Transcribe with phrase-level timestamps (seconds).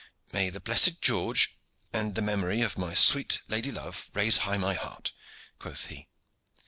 [0.33, 1.59] "May the blessed George
[1.93, 5.13] and the memory of my sweet lady love raise high my heart!"
[5.59, 6.07] quoth he.